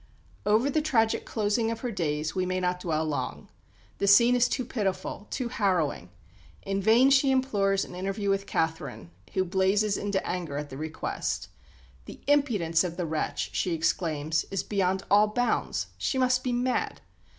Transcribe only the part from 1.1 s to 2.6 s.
closing of her days we may